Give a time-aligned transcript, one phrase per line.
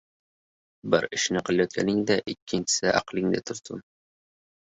[0.93, 3.85] •Bir ishni qilayotganingda ikkinchisi aqlingda tursin.